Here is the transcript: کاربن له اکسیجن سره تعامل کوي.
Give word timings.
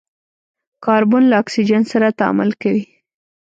کاربن 0.85 1.23
له 1.31 1.35
اکسیجن 1.43 1.81
سره 1.91 2.15
تعامل 2.19 2.49
کوي. 2.61 2.85